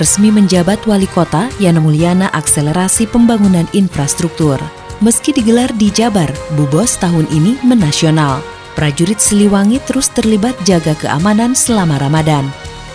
resmi 0.00 0.30
menjabat 0.30 0.82
wali 0.86 1.06
kota 1.10 1.50
Yana 1.58 1.78
Mulyana 1.82 2.30
akselerasi 2.32 3.06
pembangunan 3.10 3.66
infrastruktur. 3.74 4.58
Meski 5.02 5.34
digelar 5.34 5.68
di 5.74 5.90
Jabar, 5.90 6.30
Bubos 6.54 6.96
tahun 6.96 7.28
ini 7.28 7.60
menasional. 7.66 8.40
Prajurit 8.74 9.22
Siliwangi 9.22 9.78
terus 9.84 10.10
terlibat 10.10 10.56
jaga 10.66 10.96
keamanan 10.98 11.54
selama 11.54 12.00
Ramadan. 12.02 12.48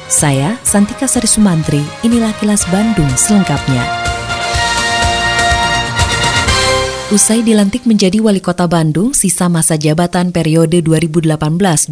Saya, 0.10 0.58
Santika 0.66 1.06
Sari 1.06 1.30
Sumantri, 1.30 1.86
inilah 2.02 2.34
kilas 2.42 2.66
Bandung 2.74 3.12
selengkapnya. 3.14 4.09
Usai 7.10 7.42
dilantik 7.42 7.90
menjadi 7.90 8.22
wali 8.22 8.38
kota 8.38 8.70
Bandung, 8.70 9.18
sisa 9.18 9.50
masa 9.50 9.74
jabatan 9.82 10.30
periode 10.30 10.78
2018-2023 10.86 11.90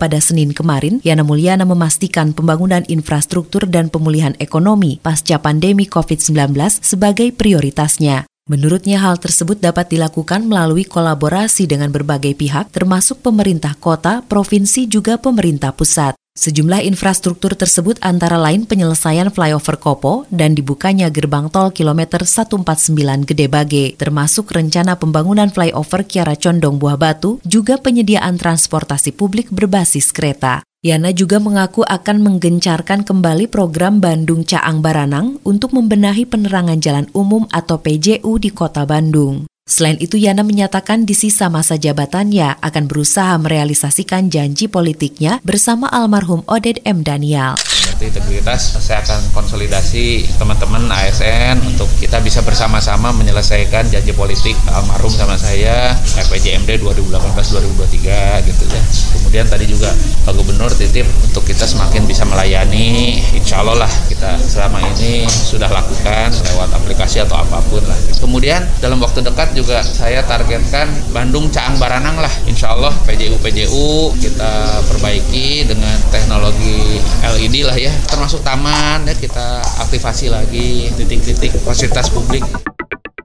pada 0.00 0.16
Senin 0.16 0.56
kemarin, 0.56 1.04
Yana 1.04 1.20
Mulyana 1.20 1.68
memastikan 1.68 2.32
pembangunan 2.32 2.88
infrastruktur 2.88 3.68
dan 3.68 3.92
pemulihan 3.92 4.32
ekonomi 4.40 4.96
pasca 4.96 5.36
pandemi 5.36 5.84
COVID-19 5.84 6.56
sebagai 6.80 7.36
prioritasnya. 7.36 8.24
Menurutnya 8.48 8.96
hal 9.04 9.20
tersebut 9.20 9.60
dapat 9.60 9.92
dilakukan 9.92 10.48
melalui 10.48 10.88
kolaborasi 10.88 11.68
dengan 11.68 11.92
berbagai 11.92 12.32
pihak 12.32 12.72
termasuk 12.72 13.20
pemerintah 13.20 13.76
kota, 13.76 14.24
provinsi 14.24 14.88
juga 14.88 15.20
pemerintah 15.20 15.76
pusat. 15.76 16.16
Sejumlah 16.38 16.86
infrastruktur 16.86 17.58
tersebut 17.58 17.98
antara 17.98 18.38
lain 18.38 18.62
penyelesaian 18.62 19.26
flyover 19.26 19.74
Kopo 19.74 20.22
dan 20.30 20.54
dibukanya 20.54 21.10
gerbang 21.10 21.50
tol 21.50 21.74
kilometer 21.74 22.22
149 22.22 23.26
Gede 23.26 23.50
Bage, 23.50 23.98
termasuk 23.98 24.54
rencana 24.54 24.94
pembangunan 24.94 25.50
flyover 25.50 26.06
Kiara 26.06 26.38
Condong 26.38 26.78
Buah 26.78 26.94
Batu, 26.94 27.42
juga 27.42 27.74
penyediaan 27.82 28.38
transportasi 28.38 29.18
publik 29.18 29.50
berbasis 29.50 30.14
kereta. 30.14 30.62
Yana 30.78 31.10
juga 31.10 31.42
mengaku 31.42 31.82
akan 31.82 32.22
menggencarkan 32.22 33.02
kembali 33.02 33.50
program 33.50 33.98
Bandung 33.98 34.46
Caang 34.46 34.78
Baranang 34.78 35.42
untuk 35.42 35.74
membenahi 35.74 36.22
penerangan 36.22 36.78
jalan 36.78 37.10
umum 37.18 37.50
atau 37.50 37.82
PJU 37.82 38.38
di 38.38 38.54
kota 38.54 38.86
Bandung. 38.86 39.42
Selain 39.68 40.00
itu, 40.00 40.16
Yana 40.16 40.48
menyatakan 40.48 41.04
di 41.04 41.12
sisa 41.12 41.52
masa 41.52 41.76
jabatannya 41.76 42.56
akan 42.64 42.88
berusaha 42.88 43.36
merealisasikan 43.36 44.32
janji 44.32 44.64
politiknya 44.64 45.44
bersama 45.44 45.92
almarhum 45.92 46.40
Oded 46.48 46.80
M. 46.88 47.04
Daniel. 47.04 47.52
Integritas 47.98 48.78
saya 48.78 49.02
akan 49.02 49.20
konsolidasi 49.34 50.24
teman-teman 50.38 50.86
ASN 50.86 51.58
untuk 51.66 51.90
kita 51.98 52.22
bisa 52.22 52.40
bersama-sama 52.46 53.10
menyelesaikan 53.10 53.90
janji 53.90 54.14
politik 54.14 54.54
almarhum 54.70 55.10
sama 55.10 55.34
saya 55.34 55.92
RPJMD 56.16 56.78
2018-2023 56.78 58.48
gitu 58.48 58.64
ya. 58.70 58.82
Kemudian 59.18 59.44
tadi 59.50 59.66
juga 59.66 59.90
Pak 60.24 60.30
Gubernur 60.30 60.70
titip 60.78 61.10
untuk 61.26 61.42
kita 61.42 61.66
semakin 61.66 62.06
bisa 62.06 62.22
melayani 62.22 63.18
insya 63.34 63.66
Allah 63.66 63.82
lah 63.82 63.92
kita 64.06 64.38
selama 64.46 64.78
ini 64.94 65.26
sudah 65.26 65.66
lakukan 65.66 66.30
lewat 66.54 66.70
aplikasi 66.78 67.18
atau 67.18 67.34
apa 67.34 67.58
pun 67.66 67.82
lah. 67.82 67.98
Kemudian 68.22 68.62
dalam 68.78 69.02
waktu 69.02 69.26
dekat 69.26 69.57
juga 69.58 69.82
saya 69.82 70.22
targetkan 70.22 70.86
Bandung 71.10 71.50
Caang 71.50 71.74
Baranang 71.82 72.22
lah 72.22 72.30
insya 72.46 72.78
Allah 72.78 72.94
PJU 73.02 73.36
PJU 73.42 74.14
kita 74.22 74.82
perbaiki 74.86 75.66
dengan 75.66 75.96
teknologi 76.14 77.02
LED 77.26 77.66
lah 77.66 77.74
ya 77.74 77.90
termasuk 78.06 78.46
taman 78.46 79.02
ya 79.02 79.14
kita 79.18 79.60
aktifasi 79.82 80.30
lagi 80.30 80.94
titik-titik 80.94 81.58
fasilitas 81.66 82.06
publik. 82.14 82.46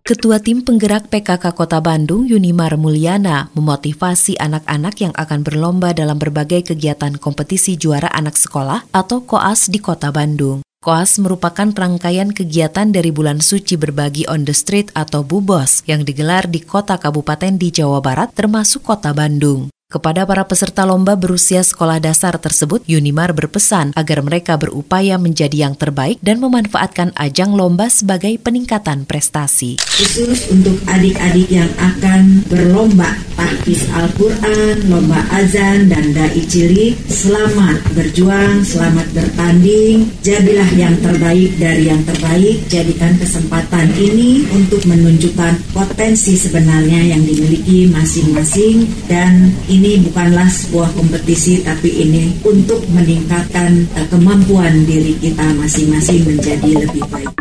Ketua 0.03 0.35
Tim 0.43 0.59
Penggerak 0.59 1.07
PKK 1.07 1.55
Kota 1.55 1.79
Bandung, 1.79 2.27
Yunimar 2.27 2.75
Mulyana, 2.75 3.47
memotivasi 3.55 4.35
anak-anak 4.35 4.99
yang 4.99 5.15
akan 5.15 5.47
berlomba 5.47 5.95
dalam 5.95 6.19
berbagai 6.19 6.75
kegiatan 6.75 7.15
kompetisi 7.15 7.79
juara 7.79 8.11
anak 8.11 8.35
sekolah 8.35 8.83
atau 8.91 9.23
KOAS 9.23 9.71
di 9.71 9.79
Kota 9.79 10.11
Bandung. 10.11 10.62
KOAS 10.83 11.23
merupakan 11.23 11.71
rangkaian 11.71 12.35
kegiatan 12.35 12.91
dari 12.91 13.07
bulan 13.07 13.39
suci 13.39 13.79
berbagi 13.79 14.27
on 14.27 14.43
the 14.43 14.51
street 14.51 14.91
atau 14.91 15.23
Bubos 15.23 15.79
yang 15.87 16.03
digelar 16.03 16.43
di 16.51 16.59
kota 16.59 16.99
kabupaten 16.99 17.55
di 17.55 17.71
Jawa 17.71 18.03
Barat 18.03 18.35
termasuk 18.35 18.83
kota 18.83 19.15
Bandung. 19.15 19.71
Kepada 19.93 20.25
para 20.25 20.41
peserta 20.49 20.89
lomba 20.89 21.13
berusia 21.13 21.61
sekolah 21.61 22.01
dasar 22.01 22.41
tersebut, 22.41 22.81
Yunimar 22.89 23.29
berpesan 23.29 23.93
agar 23.93 24.25
mereka 24.25 24.57
berupaya 24.57 25.21
menjadi 25.21 25.69
yang 25.69 25.77
terbaik 25.77 26.17
dan 26.17 26.41
memanfaatkan 26.41 27.13
ajang 27.13 27.53
lomba 27.53 27.93
sebagai 27.93 28.33
peningkatan 28.41 29.05
prestasi. 29.05 29.77
Khusus 29.77 30.49
untuk 30.49 30.81
adik-adik 30.89 31.45
yang 31.45 31.69
akan 31.77 32.41
berlomba 32.49 33.13
tahfiz 33.37 33.85
Al-Quran, 33.93 34.89
lomba 34.89 35.21
azan, 35.29 35.85
dan 35.93 36.09
da'i 36.17 36.41
cili, 36.49 36.97
selamat 37.05 37.77
berjuang, 37.93 38.65
selamat 38.65 39.07
bertanding, 39.13 40.09
jadilah 40.25 40.69
yang 40.73 40.97
terbaik 41.05 41.53
dari 41.61 41.93
yang 41.93 42.01
terbaik, 42.03 42.65
jadikan 42.65 43.13
kesempatan 43.21 43.93
ini 43.95 44.43
untuk 44.57 44.81
menunjukkan 44.89 45.53
potensi 45.69 46.33
sebenarnya 46.33 47.13
yang 47.15 47.21
dimiliki 47.21 47.62
masing-masing 47.87 48.85
dan 49.07 49.55
ini 49.71 50.03
bukanlah 50.03 50.45
sebuah 50.51 50.91
kompetisi 50.93 51.63
tapi 51.63 52.03
ini 52.03 52.35
untuk 52.43 52.83
meningkatkan 52.91 53.87
uh, 53.95 54.07
kemampuan 54.11 54.83
diri 54.83 55.15
kita 55.17 55.55
masing-masing 55.55 56.27
menjadi 56.27 56.83
lebih 56.83 57.07
baik. 57.07 57.31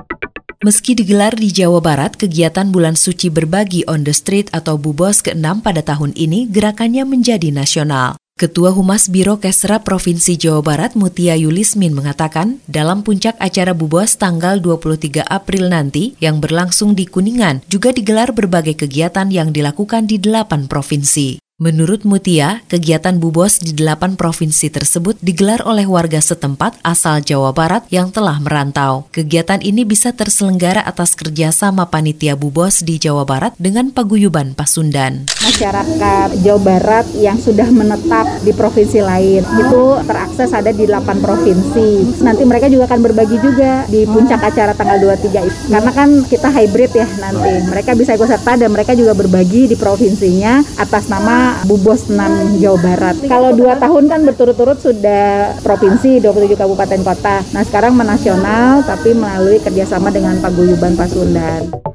Meski 0.63 0.95
digelar 0.95 1.35
di 1.35 1.51
Jawa 1.51 1.83
Barat, 1.83 2.15
kegiatan 2.15 2.71
Bulan 2.71 2.95
Suci 2.95 3.35
Berbagi 3.35 3.83
on 3.91 4.07
the 4.07 4.15
Street 4.15 4.47
atau 4.55 4.79
Bubos 4.79 5.19
ke-6 5.19 5.59
pada 5.59 5.83
tahun 5.83 6.15
ini 6.15 6.47
gerakannya 6.47 7.03
menjadi 7.03 7.51
nasional. 7.51 8.22
Ketua 8.33 8.73
Humas 8.73 9.13
Biro 9.13 9.37
Kesra 9.37 9.85
Provinsi 9.85 10.41
Jawa 10.41 10.65
Barat 10.65 10.97
Mutia 10.97 11.37
Yulismin 11.37 11.93
mengatakan, 11.93 12.65
dalam 12.65 13.05
puncak 13.05 13.37
acara 13.37 13.77
Bubos 13.77 14.17
tanggal 14.17 14.57
23 14.57 15.21
April 15.21 15.69
nanti 15.69 16.17
yang 16.17 16.41
berlangsung 16.41 16.97
di 16.97 17.05
Kuningan 17.05 17.61
juga 17.69 17.93
digelar 17.93 18.33
berbagai 18.33 18.81
kegiatan 18.81 19.29
yang 19.29 19.53
dilakukan 19.53 20.09
di 20.09 20.17
delapan 20.17 20.65
provinsi. 20.65 21.52
Menurut 21.63 22.03
Mutia, 22.03 22.59
kegiatan 22.67 23.23
Bubos 23.23 23.63
di 23.63 23.71
delapan 23.71 24.19
provinsi 24.19 24.67
tersebut 24.67 25.15
digelar 25.23 25.63
oleh 25.63 25.87
warga 25.87 26.19
setempat 26.19 26.83
asal 26.83 27.23
Jawa 27.23 27.55
Barat 27.55 27.87
yang 27.87 28.11
telah 28.11 28.43
merantau. 28.43 29.07
Kegiatan 29.15 29.63
ini 29.63 29.87
bisa 29.87 30.11
terselenggara 30.11 30.83
atas 30.83 31.15
kerjasama 31.15 31.87
panitia 31.87 32.35
Bubos 32.35 32.83
di 32.83 32.99
Jawa 32.99 33.23
Barat 33.23 33.55
dengan 33.63 33.95
paguyuban 33.95 34.59
Pasundan. 34.59 35.31
Masyarakat 35.39 36.43
Jawa 36.43 36.61
Barat 36.67 37.07
yang 37.15 37.39
sudah 37.39 37.71
menetap 37.71 38.27
di 38.43 38.51
provinsi 38.51 38.99
lain 38.99 39.47
itu 39.47 39.83
terakses 40.03 40.51
ada 40.51 40.75
di 40.75 40.83
delapan 40.83 41.23
provinsi. 41.23 42.19
Nanti 42.27 42.43
mereka 42.43 42.67
juga 42.67 42.91
akan 42.91 43.07
berbagi 43.07 43.39
juga 43.39 43.87
di 43.87 44.03
puncak 44.03 44.51
acara 44.51 44.75
tanggal 44.75 44.99
23 44.99 45.47
itu. 45.47 45.59
Karena 45.71 45.91
kan 45.95 46.27
kita 46.27 46.51
hybrid 46.51 46.91
ya 46.91 47.07
nanti. 47.23 47.71
Mereka 47.71 47.95
bisa 47.95 48.19
ikut 48.19 48.27
serta 48.27 48.59
dan 48.59 48.75
mereka 48.75 48.99
juga 48.99 49.15
berbagi 49.15 49.71
di 49.71 49.79
provinsinya 49.79 50.67
atas 50.75 51.07
nama 51.07 51.52
Bubos 51.69 52.09
6 52.09 52.59
Jawa 52.59 52.79
Barat. 52.81 53.17
Kalau 53.29 53.51
dua 53.55 53.77
tahun 53.77 54.05
kan 54.09 54.21
berturut-turut 54.27 54.79
sudah 54.81 55.57
provinsi 55.61 56.19
27 56.25 56.57
kabupaten 56.57 57.01
kota. 57.05 57.45
Nah 57.53 57.63
sekarang 57.63 57.95
menasional 57.95 58.83
tapi 58.83 59.13
melalui 59.13 59.61
kerjasama 59.61 60.09
dengan 60.11 60.41
Paguyuban 60.41 60.97
Pasundan. 60.97 61.92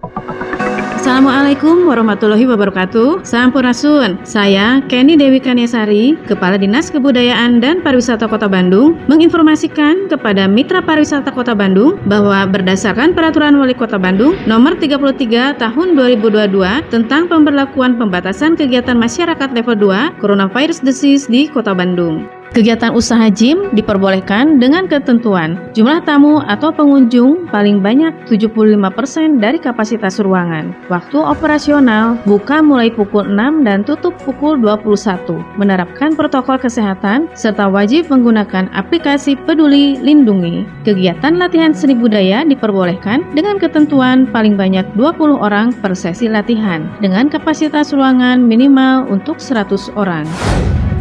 Assalamualaikum 1.08 1.88
warahmatullahi 1.88 2.44
wabarakatuh. 2.52 3.24
Sampurasun. 3.24 4.28
Saya 4.28 4.84
Kenny 4.92 5.16
Dewi 5.16 5.40
Kaniasari, 5.40 6.20
Kepala 6.28 6.60
Dinas 6.60 6.92
Kebudayaan 6.92 7.64
dan 7.64 7.80
Pariwisata 7.80 8.28
Kota 8.28 8.52
Bandung, 8.52 9.00
menginformasikan 9.08 10.12
kepada 10.12 10.52
Mitra 10.52 10.84
Pariwisata 10.84 11.32
Kota 11.32 11.56
Bandung 11.56 11.96
bahwa 12.12 12.44
berdasarkan 12.52 13.16
Peraturan 13.16 13.56
Wali 13.56 13.72
Kota 13.72 13.96
Bandung 13.96 14.36
Nomor 14.52 14.76
33 14.76 15.56
Tahun 15.56 15.88
2022 15.96 16.92
tentang 16.92 17.32
pemberlakuan 17.32 17.96
pembatasan 17.96 18.60
kegiatan 18.60 19.00
masyarakat 19.00 19.56
level 19.56 19.80
2 19.80 20.20
Coronavirus 20.20 20.84
Disease 20.84 21.32
di 21.32 21.48
Kota 21.48 21.72
Bandung. 21.72 22.37
Kegiatan 22.56 22.96
usaha 22.96 23.28
gym 23.28 23.70
diperbolehkan 23.76 24.58
dengan 24.58 24.88
ketentuan 24.88 25.60
jumlah 25.76 26.00
tamu 26.08 26.40
atau 26.48 26.72
pengunjung 26.72 27.52
paling 27.52 27.84
banyak 27.84 28.16
75% 28.32 29.44
dari 29.44 29.60
kapasitas 29.60 30.24
ruangan. 30.24 30.72
Waktu 30.88 31.20
operasional 31.20 32.16
buka 32.24 32.64
mulai 32.64 32.88
pukul 32.94 33.28
6 33.28 33.68
dan 33.68 33.84
tutup 33.84 34.16
pukul 34.24 34.56
21. 34.58 35.60
Menerapkan 35.60 36.16
protokol 36.16 36.56
kesehatan 36.56 37.28
serta 37.36 37.68
wajib 37.68 38.08
menggunakan 38.08 38.72
aplikasi 38.72 39.36
Peduli 39.44 40.00
Lindungi. 40.00 40.64
Kegiatan 40.88 41.36
latihan 41.36 41.76
seni 41.76 42.00
budaya 42.00 42.48
diperbolehkan 42.48 43.28
dengan 43.36 43.60
ketentuan 43.60 44.24
paling 44.32 44.56
banyak 44.56 44.88
20 44.96 45.36
orang 45.36 45.76
per 45.84 45.94
sesi 45.94 46.32
latihan 46.32 46.88
dengan 47.04 47.28
kapasitas 47.28 47.92
ruangan 47.92 48.40
minimal 48.40 49.06
untuk 49.12 49.38
100 49.38 49.92
orang. 50.00 50.26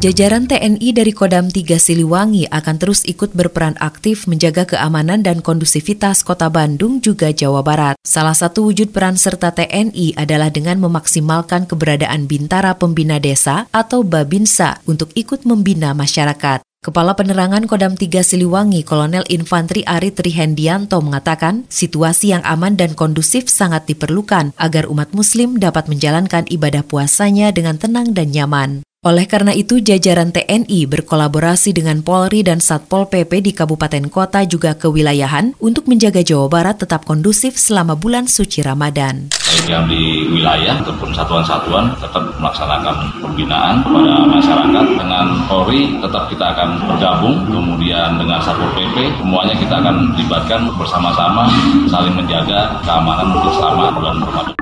Jajaran 0.00 0.48
TNI 0.48 0.96
dari 0.96 1.12
Kodam 1.12 1.52
3 1.52 1.76
Siliwangi 1.76 2.48
akan 2.48 2.76
terus 2.80 3.04
ikut 3.04 3.36
berperan 3.36 3.76
aktif 3.84 4.24
menjaga 4.24 4.64
keamanan 4.64 5.20
dan 5.20 5.44
kondusivitas 5.44 6.24
Kota 6.24 6.48
Bandung 6.48 7.04
juga 7.04 7.28
Jawa 7.36 7.60
Barat. 7.60 8.00
Salah 8.00 8.32
satu 8.32 8.64
wujud 8.64 8.96
peran 8.96 9.20
serta 9.20 9.52
TNI 9.52 10.16
adalah 10.16 10.48
dengan 10.48 10.80
memaksimalkan 10.80 11.68
keberadaan 11.68 12.24
Bintara 12.24 12.72
Pembina 12.80 13.20
Desa 13.20 13.68
atau 13.76 14.00
Babinsa 14.00 14.80
untuk 14.88 15.12
ikut 15.12 15.44
membina 15.44 15.92
masyarakat. 15.92 16.64
Kepala 16.80 17.12
Penerangan 17.12 17.68
Kodam 17.68 17.92
3 17.92 18.24
Siliwangi, 18.24 18.88
Kolonel 18.88 19.28
Infantri 19.28 19.84
Ari 19.84 20.16
Trihendianto 20.16 20.96
mengatakan, 21.04 21.68
situasi 21.68 22.32
yang 22.32 22.40
aman 22.48 22.72
dan 22.72 22.96
kondusif 22.96 23.52
sangat 23.52 23.84
diperlukan 23.84 24.56
agar 24.56 24.88
umat 24.88 25.12
muslim 25.12 25.60
dapat 25.60 25.92
menjalankan 25.92 26.48
ibadah 26.48 26.80
puasanya 26.88 27.52
dengan 27.52 27.76
tenang 27.76 28.16
dan 28.16 28.32
nyaman. 28.32 28.80
Oleh 29.00 29.24
karena 29.24 29.56
itu, 29.56 29.80
jajaran 29.80 30.28
TNI 30.28 30.84
berkolaborasi 30.84 31.72
dengan 31.72 32.04
Polri 32.04 32.44
dan 32.44 32.60
Satpol 32.60 33.08
PP 33.08 33.40
di 33.40 33.56
kabupaten 33.56 34.12
kota 34.12 34.44
juga 34.44 34.76
kewilayahan 34.76 35.56
untuk 35.56 35.88
menjaga 35.88 36.20
Jawa 36.20 36.52
Barat 36.52 36.84
tetap 36.84 37.08
kondusif 37.08 37.56
selama 37.56 37.96
bulan 37.96 38.28
suci 38.28 38.60
Ramadan. 38.60 39.32
Yang 39.64 39.84
di 39.88 40.04
wilayah 40.28 40.84
ataupun 40.84 41.16
satuan-satuan 41.16 41.96
tetap 41.96 42.28
melaksanakan 42.44 43.24
pembinaan 43.24 43.80
kepada 43.80 44.12
masyarakat 44.36 44.86
dengan 44.92 45.26
Polri 45.48 45.96
tetap 46.04 46.28
kita 46.28 46.44
akan 46.52 46.68
bergabung, 46.92 47.48
kemudian 47.48 48.20
dengan 48.20 48.36
Satpol 48.44 48.68
PP 48.76 49.16
semuanya 49.16 49.56
kita 49.56 49.80
akan 49.80 50.12
libatkan 50.12 50.68
bersama-sama 50.76 51.48
saling 51.88 52.12
menjaga 52.12 52.76
keamanan 52.84 53.32
untuk 53.32 53.56
selama 53.56 53.96
bulan 53.96 54.20
Ramadan. 54.28 54.59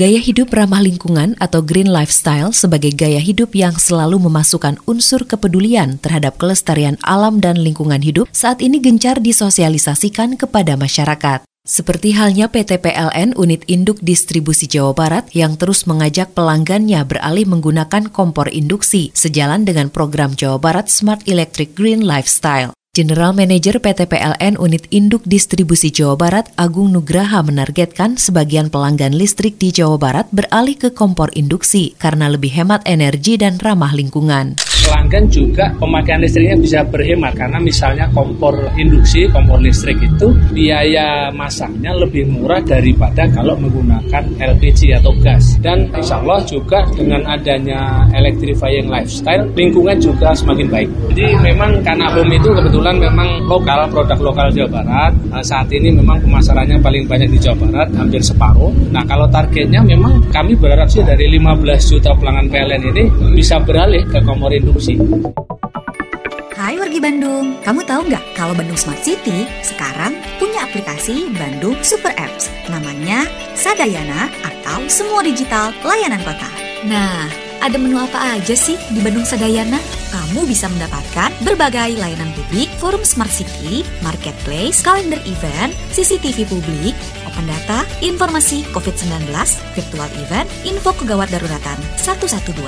Gaya 0.00 0.16
hidup 0.16 0.56
ramah 0.56 0.80
lingkungan 0.80 1.36
atau 1.36 1.60
green 1.60 1.92
lifestyle 1.92 2.56
sebagai 2.56 2.88
gaya 2.88 3.20
hidup 3.20 3.52
yang 3.52 3.76
selalu 3.76 4.16
memasukkan 4.16 4.80
unsur 4.88 5.28
kepedulian 5.28 6.00
terhadap 6.00 6.40
kelestarian 6.40 6.96
alam 7.04 7.36
dan 7.36 7.60
lingkungan 7.60 8.00
hidup 8.00 8.24
saat 8.32 8.64
ini 8.64 8.80
gencar 8.80 9.20
disosialisasikan 9.20 10.40
kepada 10.40 10.80
masyarakat. 10.80 11.44
Seperti 11.68 12.16
halnya 12.16 12.48
PT 12.48 12.80
PLN 12.80 13.36
Unit 13.36 13.68
Induk 13.68 14.00
Distribusi 14.00 14.64
Jawa 14.64 14.96
Barat 14.96 15.28
yang 15.36 15.60
terus 15.60 15.84
mengajak 15.84 16.32
pelanggannya 16.32 17.04
beralih 17.04 17.44
menggunakan 17.44 18.08
kompor 18.08 18.48
induksi 18.48 19.12
sejalan 19.12 19.68
dengan 19.68 19.92
program 19.92 20.32
Jawa 20.32 20.56
Barat 20.56 20.88
Smart 20.88 21.28
Electric 21.28 21.76
Green 21.76 22.08
Lifestyle. 22.08 22.72
General 23.00 23.32
Manager 23.32 23.80
PT 23.80 24.12
PLN 24.12 24.60
Unit 24.60 24.84
Induk 24.92 25.24
Distribusi 25.24 25.88
Jawa 25.88 26.20
Barat 26.20 26.52
Agung 26.60 26.92
Nugraha 26.92 27.40
menargetkan 27.40 28.20
sebagian 28.20 28.68
pelanggan 28.68 29.16
listrik 29.16 29.56
di 29.56 29.72
Jawa 29.72 29.96
Barat 29.96 30.28
beralih 30.36 30.76
ke 30.76 30.92
kompor 30.92 31.32
induksi 31.32 31.96
karena 31.96 32.28
lebih 32.28 32.52
hemat 32.52 32.84
energi 32.84 33.40
dan 33.40 33.56
ramah 33.56 33.96
lingkungan 33.96 34.60
pelanggan 34.90 35.30
juga 35.30 35.70
pemakaian 35.78 36.18
listriknya 36.18 36.58
bisa 36.58 36.78
berhemat 36.82 37.38
karena 37.38 37.62
misalnya 37.62 38.10
kompor 38.10 38.58
induksi, 38.74 39.30
kompor 39.30 39.62
listrik 39.62 40.02
itu 40.02 40.34
biaya 40.50 41.30
masaknya 41.30 41.94
lebih 41.94 42.26
murah 42.26 42.58
daripada 42.66 43.22
kalau 43.30 43.54
menggunakan 43.54 44.26
LPG 44.42 44.98
atau 44.98 45.14
gas. 45.22 45.54
Dan 45.62 45.86
insya 45.94 46.18
Allah 46.18 46.42
juga 46.42 46.82
dengan 46.98 47.22
adanya 47.30 48.02
electrifying 48.18 48.90
lifestyle, 48.90 49.46
lingkungan 49.54 49.94
juga 50.02 50.34
semakin 50.34 50.66
baik. 50.66 50.90
Jadi 51.14 51.38
memang 51.38 51.70
karena 51.86 52.10
home 52.10 52.34
itu 52.34 52.50
kebetulan 52.50 52.98
memang 52.98 53.46
lokal, 53.46 53.86
produk 53.94 54.18
lokal 54.18 54.50
Jawa 54.50 54.82
Barat. 54.82 55.12
Nah, 55.30 55.42
saat 55.46 55.70
ini 55.70 55.94
memang 55.94 56.18
pemasarannya 56.18 56.82
paling 56.82 57.06
banyak 57.06 57.30
di 57.30 57.38
Jawa 57.38 57.62
Barat, 57.62 57.88
hampir 57.94 58.18
separuh. 58.26 58.74
Nah 58.90 59.06
kalau 59.06 59.30
targetnya 59.30 59.86
memang 59.86 60.18
kami 60.34 60.58
berharap 60.58 60.90
sih 60.90 61.06
dari 61.06 61.30
15 61.38 61.62
juta 61.94 62.10
pelanggan 62.18 62.50
PLN 62.50 62.82
ini 62.90 63.04
bisa 63.38 63.62
beralih 63.62 64.02
ke 64.10 64.18
kompor 64.26 64.50
induksi 64.50 64.79
Hai 64.80 66.72
wargi 66.80 67.04
Bandung, 67.04 67.60
kamu 67.68 67.84
tahu 67.84 68.08
nggak 68.08 68.24
kalau 68.32 68.56
Bandung 68.56 68.80
Smart 68.80 69.04
City 69.04 69.44
sekarang 69.60 70.16
punya 70.40 70.64
aplikasi 70.64 71.28
Bandung 71.36 71.76
Super 71.84 72.16
Apps 72.16 72.48
namanya 72.72 73.28
Sadayana 73.52 74.32
atau 74.40 74.80
Semua 74.88 75.20
Digital 75.20 75.76
Layanan 75.84 76.24
Kota. 76.24 76.48
Nah, 76.88 77.28
ada 77.60 77.76
menu 77.76 78.00
apa 78.00 78.40
aja 78.40 78.56
sih 78.56 78.80
di 78.88 79.04
Bandung 79.04 79.28
Sadayana? 79.28 79.76
Kamu 80.16 80.48
bisa 80.48 80.64
mendapatkan 80.72 81.28
berbagai 81.44 82.00
layanan 82.00 82.32
publik, 82.32 82.72
forum 82.80 83.04
Smart 83.04 83.28
City, 83.28 83.84
marketplace, 84.00 84.80
kalender 84.80 85.20
event, 85.28 85.76
CCTV 85.92 86.48
publik, 86.48 86.96
open 87.30 87.46
data, 87.46 87.86
informasi 88.02 88.66
COVID-19, 88.74 89.30
virtual 89.78 90.10
event, 90.18 90.50
info 90.66 90.90
kegawat 90.98 91.30
daruratan 91.30 91.78
112 91.94 92.58